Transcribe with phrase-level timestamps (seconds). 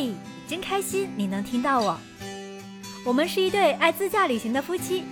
[0.00, 0.14] 嘿，
[0.48, 1.94] 真开心你能听到我。
[3.04, 5.04] 我们是一对爱自驾旅行的夫妻，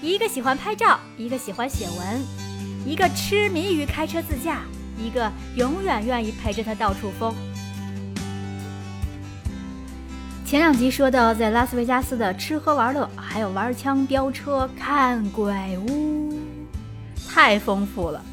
[0.00, 2.24] 一个喜欢拍照，一个喜欢写文，
[2.86, 4.62] 一个痴迷于开车自驾，
[4.98, 7.34] 一个永远愿意陪着他到处疯。
[10.46, 15.52] 前两集说到在拉斯维加斯的吃喝玩乐，还有玩枪、飙车、看鬼
[15.86, 16.40] 屋，
[17.28, 18.24] 太丰富了。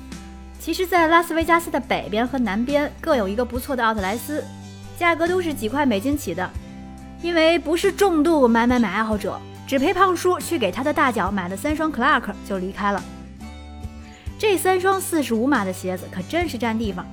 [0.57, 4.41] 其实，在拉斯维加斯的北边和南边各有一个不错的奥特莱斯，
[4.97, 6.49] 价格都是几块美金起的。
[7.21, 13.03] 因为不是重度买买买爱好者，只陪胖叔去给他的大脚买了三双 Clark 就离开了。
[14.37, 17.03] 这三双四十五码的鞋子可真是占地方，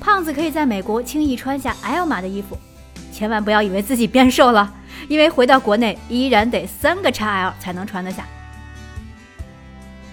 [0.00, 2.56] 胖子可以在美国轻易穿下 L 码的衣服，
[3.12, 4.72] 千万不要以为自己变瘦了，
[5.08, 8.24] 因为回到国内依然得三个 XL 才能穿得下。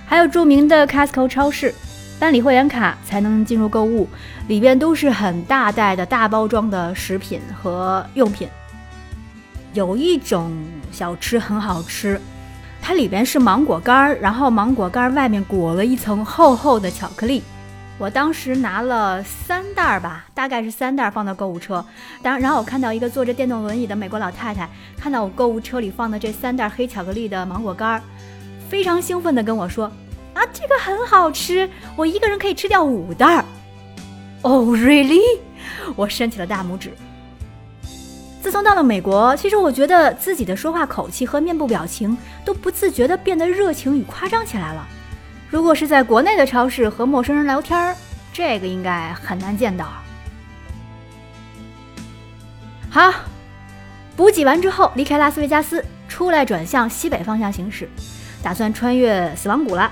[0.06, 1.74] 还有著名的 Costco 超市，
[2.22, 4.08] 办理会员卡才能进入购物，
[4.48, 8.48] 里边都是很大袋的大包装的食品和用品。
[9.74, 10.56] 有一种
[10.92, 12.22] 小吃很好吃，
[12.80, 17.42] 它里边是芒果干儿，然后芒果干儿外面裹了一层厚厚的巧克力。
[17.98, 21.84] 我当时拿了三袋儿吧，大概是三袋儿放到购物车。
[22.22, 28.02] 当然后我看到一个坐着电动轮椅的美国老太太，看到我购物车里放的这三袋黑巧克力的芒果干儿，
[28.70, 29.92] 非常兴奋地跟我说
[30.34, 33.46] ：“啊，这个很好吃，我一个人可以吃掉五袋儿。”
[34.44, 35.40] Oh really？
[35.96, 36.92] 我伸起了大拇指。
[38.42, 44.88] 自从到了美国，其实我觉得自己的说话口气和面部表情都不自觉地变得热情与夸张起来了。
[45.48, 47.96] 如果是在国内的超市和陌生人聊天，
[48.34, 49.88] 这个应该很难见到。
[52.90, 53.14] 好，
[54.16, 57.88] 补给完之后，离开拉斯维加斯，出来转向西北方向行驶，
[58.42, 59.92] 打算穿越死亡谷了。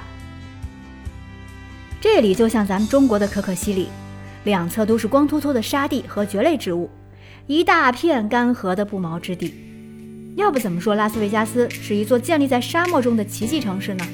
[2.02, 3.89] 这里就像咱们中国的可可西里，
[4.45, 6.89] 两侧都是光秃秃的沙地和蕨类植物。
[7.45, 9.53] 一大片干涸的不毛之地，
[10.36, 14.08] 要不怎么说拉斯维加斯是一座建立在沙漠中的奇迹城市呢？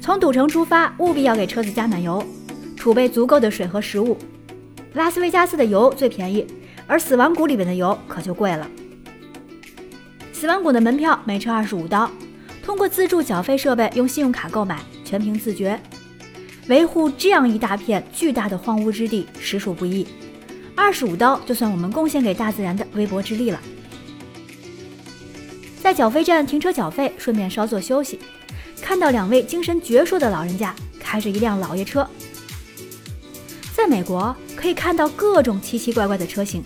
[0.00, 2.24] 从赌城出发，务必要给车子加满油，
[2.76, 4.16] 储备足够的水和食物。
[4.94, 6.46] 拉斯维加斯的油最便宜，
[6.86, 8.66] 而死亡谷里面的油可就贵了。
[10.32, 12.10] 死亡谷的门票每车二十五刀，
[12.64, 15.80] 通过自助缴费设备用信用卡购买，全凭自觉。
[16.66, 20.04] 维护这样一大片巨大的荒芜之地，实属不易。
[20.74, 23.60] 二十五刀就算我们贡献给大自然的微薄之力了。
[25.80, 28.18] 在缴费站停车缴费，顺便稍作休息，
[28.82, 32.06] 看到两位精神矍铄的老人家开着一辆老爷车。
[33.72, 36.64] 在美国可以看到各种奇奇怪怪的车型，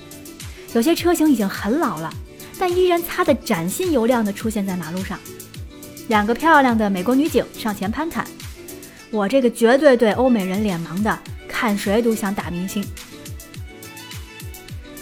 [0.72, 2.10] 有些车型已经很老了，
[2.58, 5.20] 但依然擦得崭新油亮的出现在马路上。
[6.10, 8.26] 两个漂亮的美国女警上前攀谈，
[9.12, 12.84] 我这个绝对对欧美人脸盲的，看谁都想打明星。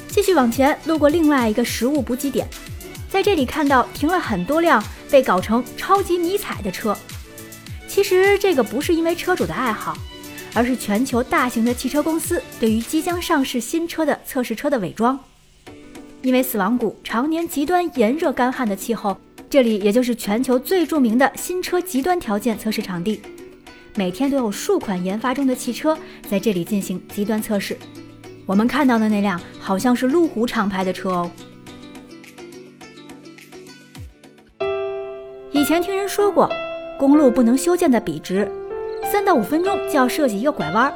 [0.08, 2.46] 继续往前，路过另外一个食物补给点，
[3.08, 6.94] 在这里看到停了很多辆被搞成超级迷彩的车。
[7.88, 9.96] 其实这个不是因为车主的爱好，
[10.52, 15.18] 而是全球大型的汽车公司对于即将上市新车的测试车的伪装。
[16.20, 19.18] 因为死亡谷常年极端炎热干旱的气候，
[19.50, 23.20] 这里也就是全球最著名的新车极端条件测试场地，
[23.96, 25.96] 每天都有数款研发中的汽车
[26.28, 27.76] 在这里进行极端测试。
[28.44, 31.30] 我们看到的那辆好像是路虎厂牌的车哦。
[35.50, 36.50] 以前听人说过，
[36.98, 38.50] 公路不能修建的笔直，
[39.10, 40.92] 三到五分钟就要设计一个拐弯，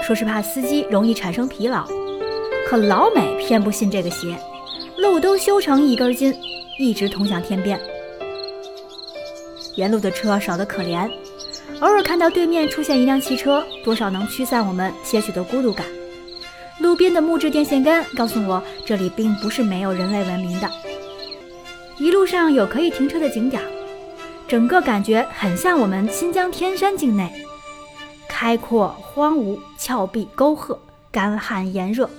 [0.00, 1.86] 说是怕司机容易产生疲劳。
[2.66, 4.34] 可老美偏不信这个邪，
[4.96, 6.34] 路都修成一根筋，
[6.82, 7.80] 一直通向天边。
[9.76, 11.08] 沿路的车少得可怜，
[11.80, 15.86] 偶尔看到对面出现一辆汽车，多少能驱散我们些许的孤独感。
[16.80, 20.68] 路边的木质电线杆告诉我，这里并不是没有人类文明的。
[21.98, 23.62] 一路上有可以停车的景点，
[24.48, 27.32] 整个感觉很像我们新疆天山境内，
[28.28, 30.76] 开阔、荒芜、峭壁、沟壑、
[31.12, 32.10] 干旱、炎热。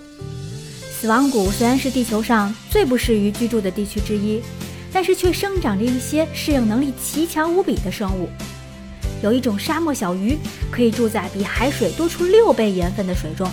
[1.03, 4.41] 死亡谷虽然是地球上最不适于居住的地区之一，
[4.89, 8.29] 但是却生长着一些适应能力奇强无比的生物。
[9.21, 10.37] 有一种沙漠小鱼，
[10.71, 13.51] 可以住在比海水多出六倍盐分的水中。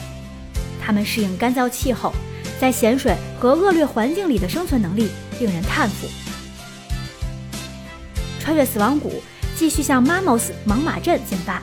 [0.80, 2.12] 它们适应干燥气候，
[2.60, 5.08] 在咸水和恶劣环境里的生存能力
[5.40, 6.06] 令人叹服。
[8.38, 9.20] 穿越死亡谷，
[9.56, 11.60] 继续向 Mamos 猛马镇进发，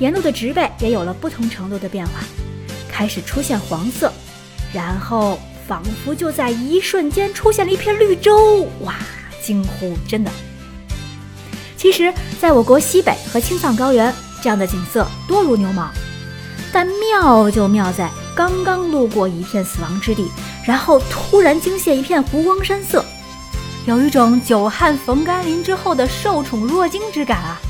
[0.00, 2.20] 沿路的植被也有了不同程度的变化，
[2.92, 4.12] 开始出现黄色，
[4.72, 8.94] 然后仿佛就在一瞬间出现了一片绿洲，哇！
[9.42, 10.30] 惊呼，真的。
[11.76, 14.12] 其实，在我国西北和青藏高原，
[14.42, 15.88] 这样的景色多如牛毛，
[16.72, 18.10] 但妙就妙在。
[18.34, 20.30] 刚刚路过一片死亡之地，
[20.64, 23.04] 然后突然惊现一片湖光山色，
[23.84, 27.60] 有一种久旱逢甘霖之后的受宠若惊之感啊！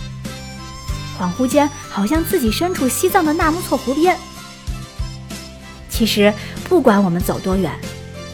[1.18, 4.14] 恍惚间，好像自己身处西藏的纳木错湖边。
[5.98, 6.32] 其实，
[6.68, 7.72] 不管我们走多远，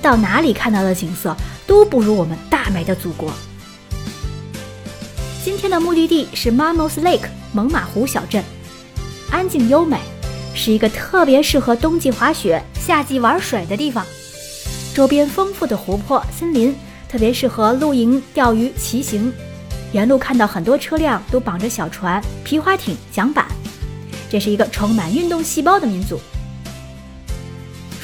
[0.03, 1.35] 到哪里看到的景色，
[1.67, 3.33] 都不如我们大美的祖国。
[5.43, 8.45] 今天的目的地是 Mamos Lake 猛犸湖小镇，
[9.31, 9.97] 安静优美，
[10.55, 14.05] 是一个特别适合冬季滑雪、夏季玩水的地方。
[14.95, 16.77] 周边丰富的湖泊、森林，
[17.09, 19.33] 特别适合露营、钓鱼、骑行。
[19.93, 23.47] 沿路看到很多车辆都绑着小船、皮划艇、桨板，
[24.29, 26.21] 这是一个充满运动细胞的民族。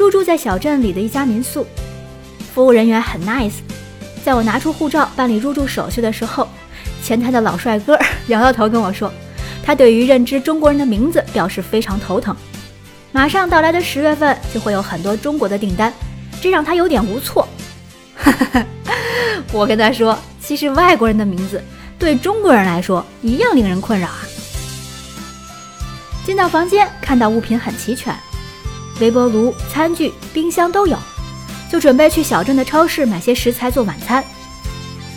[0.01, 1.67] 入住在小镇里的一家民宿，
[2.55, 3.57] 服务人员很 nice。
[4.25, 6.49] 在我拿出护照办理入住手续的时候，
[7.03, 7.99] 前台的老帅哥
[8.29, 9.13] 摇摇头跟我说，
[9.63, 12.35] 他对于认知中国人的名字表示非常头疼。
[13.13, 15.93] 马上到来的十月份就会有很多中国的订单，
[16.41, 17.47] 这让他有点无措。
[19.53, 21.63] 我跟他说，其实外国人的名字。
[21.99, 24.21] 对中国人来说，一样令人困扰啊！
[26.25, 28.17] 进到房间，看到物品很齐全，
[29.01, 30.97] 微波炉、餐具、冰箱都有，
[31.71, 34.23] 就准备去小镇的超市买些食材做晚餐。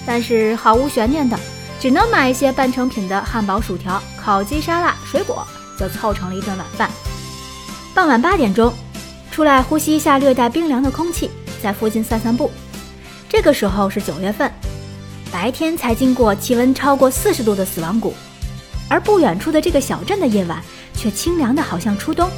[0.05, 1.37] 但是毫无悬念的，
[1.79, 5.45] 只能买一些半成品的汉堡、薯条、烤鸡、沙拉、水果，
[5.77, 6.89] 就凑成了一顿晚饭。
[7.93, 8.73] 傍晚八点钟，
[9.31, 11.29] 出来呼吸一下略带冰凉的空气，
[11.61, 12.51] 在附近散散步。
[13.29, 14.51] 这个时候是九月份。
[15.31, 18.13] 白天才经过气温超过四十度的死亡谷，
[18.87, 20.61] 而不远处的这个小镇的夜晚
[20.93, 22.29] 却清凉的好像初冬。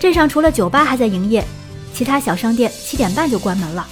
[0.00, 1.44] 镇上除了酒吧还在营业，
[1.92, 3.86] 其他小商店七点半就关门了。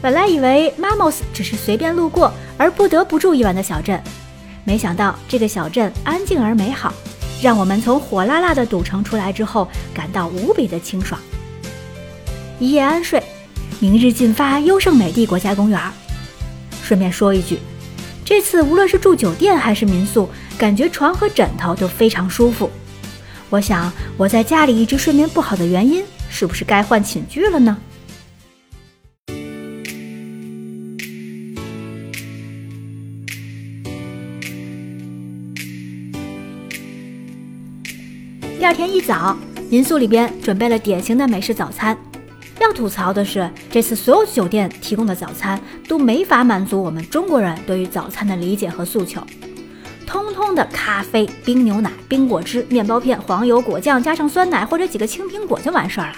[0.00, 4.02] 本来以为 Mamos 只是随便路过而不得不住一晚的小镇，
[4.64, 6.94] 没想到这个小镇安静而美好，
[7.42, 11.20] 让我们从火辣辣的赌城出来之后感到无比的清爽。
[12.58, 13.22] 一夜安睡，
[13.80, 15.78] 明日进发优胜美地国家公园。
[16.82, 17.58] 顺便说一句，
[18.24, 20.26] 这次无论是住酒店还是民宿，
[20.56, 22.70] 感觉床和枕头都非常舒服。
[23.56, 27.74] 我想我在家里一直睡眠不好的原因，是不是该换寝具了呢？
[38.58, 39.34] 第二天一早，
[39.70, 41.96] 民宿里边准备了典型的美式早餐。
[42.60, 45.58] 要吐槽的是，这次所有酒店提供的早餐
[45.88, 49.22] 都没法满足我们中国人对于早餐的理解和诉求，
[50.06, 56.16] 通通的咖啡、冰牛奶、冰果汁、面包片、黄油、果酱，加上酸奶或者几个青苹果就完事儿了。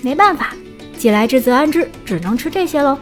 [0.00, 0.54] 没办法，
[0.98, 2.98] 既来之则安之，只能吃这些喽。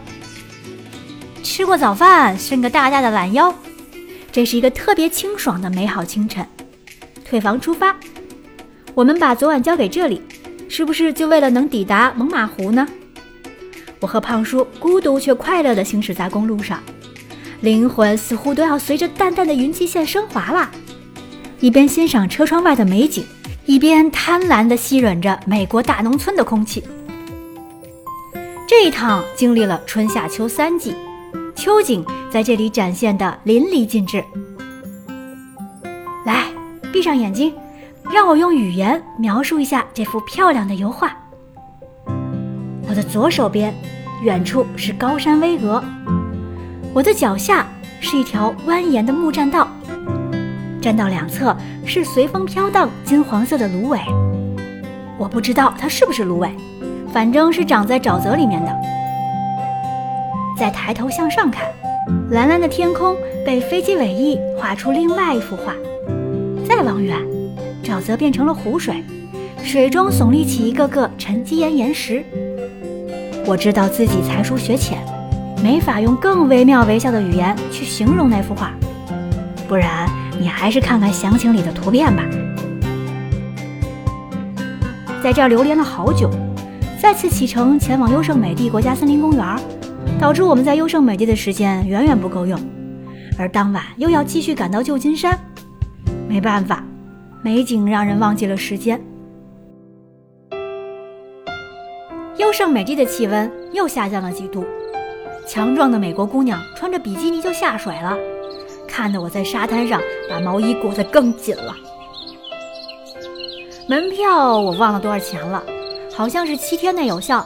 [1.41, 3.53] 吃过早饭，伸个大大的懒腰，
[4.31, 6.45] 这是一个特别清爽的美好清晨。
[7.25, 7.95] 退房出发，
[8.93, 10.21] 我们把昨晚交给这里。
[10.67, 12.87] 是不是就为了能抵达猛犸湖呢？
[13.99, 16.81] 我和胖叔孤独却快乐地行驶在公路上，
[17.61, 20.69] 灵魂似乎都要随着淡淡的云际线升华了。
[21.59, 23.23] 一边欣赏车窗外的美景，
[23.65, 26.83] 一边贪婪地吸吮着美国大农村的空气。
[28.67, 30.95] 这一趟经历了春夏秋三季，
[31.55, 34.23] 秋景在这里展现的淋漓尽致。
[36.25, 36.45] 来，
[36.91, 37.53] 闭上眼睛。
[38.11, 41.15] 让我用语言描述一下这幅漂亮的油画。
[42.89, 43.73] 我的左手边，
[44.21, 45.81] 远处是高山巍峨；
[46.93, 47.65] 我的脚下
[48.01, 49.65] 是一条蜿蜒的木栈道，
[50.81, 51.55] 栈道两侧
[51.85, 53.97] 是随风飘荡金黄色的芦苇。
[55.17, 56.51] 我不知道它是不是芦苇，
[57.13, 58.75] 反正是长在沼泽里面的。
[60.57, 61.65] 再抬头向上看，
[62.31, 65.73] 蓝蓝的天空被飞机尾翼画出另外一幅画。
[66.67, 67.17] 再往远。
[67.83, 69.03] 沼泽变成了湖水，
[69.63, 72.23] 水中耸立起一个个沉积岩岩石。
[73.45, 74.99] 我知道自己才疏学浅，
[75.63, 78.71] 没法用更惟妙惟肖的语言去形容那幅画，
[79.67, 82.23] 不然你还是看看详情里的图片吧。
[85.21, 86.29] 在这儿流连了好久，
[86.99, 89.55] 再次启程前往优胜美地国家森林公园，
[90.19, 92.59] 导致我们在优胜美地的时间远远不够用，
[93.37, 95.39] 而当晚又要继续赶到旧金山，
[96.27, 96.83] 没办法。
[97.43, 98.99] 美景让人忘记了时间。
[102.37, 104.65] 优胜美地的气温又下降了几度，
[105.53, 108.17] 强壮的美国姑娘穿着比基尼就下水了，
[108.87, 111.75] 看得我在沙滩上把毛衣裹得更紧了。
[113.85, 115.61] 门票我忘了多少钱了，
[116.15, 117.45] 好像是七天内有效，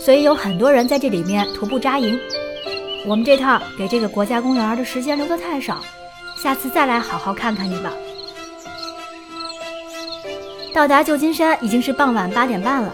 [0.00, 2.18] 所以有很多人在这里面徒步扎营。
[3.04, 5.82] 我们这趟给这个国家公园的时间留得太少，
[6.42, 7.92] 下次再来好好看看你吧。
[10.72, 12.90] 到达旧金山已经是傍晚八点半了。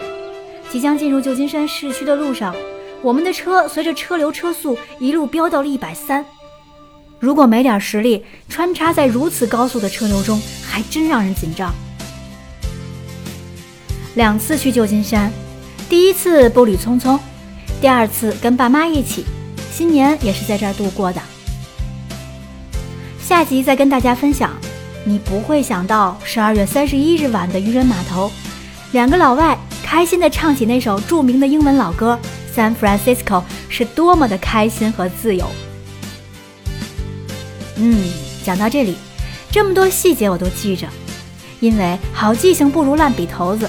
[0.68, 2.52] 即将进入旧金山市区的路上，
[3.02, 6.24] 我们的车随着车流车速一路飙到了一百三。
[7.18, 11.72] 如果没点实力，穿插在如此高速的车流中，还真让人紧张。
[14.14, 15.32] 两次去旧金山，
[15.88, 17.18] 第一次步履匆匆，
[17.80, 19.24] 第二次跟爸妈一起，
[19.70, 21.20] 新年也是在这儿度过的。
[23.20, 24.50] 下集再跟大家分享。
[25.04, 28.30] 你不会想到，十二月三十一日晚的渔人码头，
[28.92, 32.18] 两个老外开心地唱起那首著名的英文老歌
[32.54, 33.24] 《San Francisco》，
[33.68, 35.46] 是多么的开心和自由。
[37.76, 38.10] 嗯，
[38.44, 38.96] 讲到这里，
[39.50, 40.86] 这么多细节我都记着，
[41.60, 43.68] 因为好记性不如烂笔头子。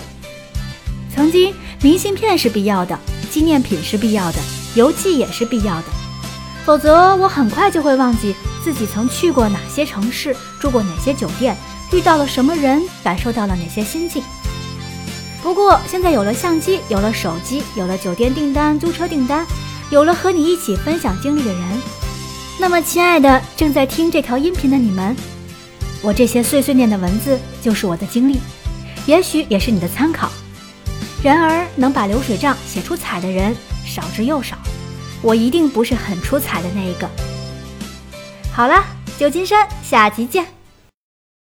[1.14, 2.98] 曾经，明信片是必要的，
[3.30, 4.40] 纪念品是必要的，
[4.76, 5.86] 邮寄也是必要的，
[6.66, 8.36] 否则我很快就会忘记。
[8.64, 11.58] 自己曾去过哪些城市，住过哪些酒店，
[11.92, 14.22] 遇到了什么人，感受到了哪些心境。
[15.44, 19.46] 不过现在有了相机，有了手机，有了酒店订单、租车订单，
[19.90, 21.82] 有了和你一起分享经历的人，
[22.60, 25.16] 那么，亲爱的正在听这条音频的你们，
[26.04, 28.40] 我这些碎碎念的文字就是我的经历，
[29.08, 30.32] 也许也是你的参考。
[31.24, 34.56] 然而，能把流水账写出彩的人少之又少，
[35.24, 37.10] 我一定不是很出彩的那一个。
[38.54, 38.84] 好了，
[39.18, 40.61] 旧金山，下集见。